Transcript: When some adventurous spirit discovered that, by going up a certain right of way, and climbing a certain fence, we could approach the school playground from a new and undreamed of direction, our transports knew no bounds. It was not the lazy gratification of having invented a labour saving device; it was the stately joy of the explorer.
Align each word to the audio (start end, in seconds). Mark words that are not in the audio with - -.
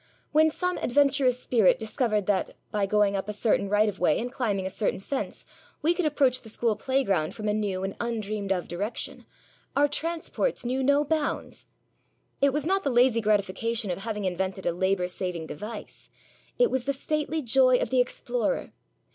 When 0.31 0.49
some 0.49 0.79
adventurous 0.79 1.39
spirit 1.39 1.77
discovered 1.77 2.25
that, 2.25 2.55
by 2.71 2.87
going 2.87 3.15
up 3.15 3.29
a 3.29 3.33
certain 3.33 3.69
right 3.69 3.87
of 3.87 3.99
way, 3.99 4.19
and 4.19 4.31
climbing 4.33 4.65
a 4.65 4.69
certain 4.71 4.99
fence, 4.99 5.45
we 5.83 5.93
could 5.93 6.07
approach 6.07 6.41
the 6.41 6.49
school 6.49 6.75
playground 6.75 7.35
from 7.35 7.47
a 7.47 7.53
new 7.53 7.83
and 7.83 7.95
undreamed 7.99 8.51
of 8.51 8.67
direction, 8.67 9.27
our 9.75 9.87
transports 9.87 10.65
knew 10.65 10.81
no 10.81 11.03
bounds. 11.05 11.67
It 12.41 12.51
was 12.51 12.65
not 12.65 12.81
the 12.81 12.89
lazy 12.89 13.21
gratification 13.21 13.91
of 13.91 13.99
having 13.99 14.25
invented 14.25 14.65
a 14.65 14.73
labour 14.73 15.07
saving 15.07 15.45
device; 15.45 16.09
it 16.57 16.71
was 16.71 16.85
the 16.85 16.93
stately 16.93 17.43
joy 17.43 17.77
of 17.77 17.91
the 17.91 18.01
explorer. 18.01 18.71